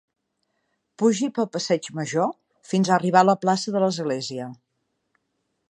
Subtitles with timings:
[1.01, 2.31] Pugi pel passeig major
[2.71, 4.49] fins a arribar a la plaça de l'església.